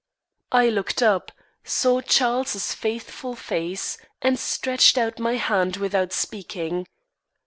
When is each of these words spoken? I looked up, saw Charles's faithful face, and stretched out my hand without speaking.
I 0.51 0.67
looked 0.69 1.03
up, 1.03 1.31
saw 1.63 2.01
Charles's 2.01 2.73
faithful 2.73 3.35
face, 3.35 3.99
and 4.19 4.39
stretched 4.39 4.97
out 4.97 5.19
my 5.19 5.35
hand 5.35 5.77
without 5.77 6.11
speaking. 6.11 6.87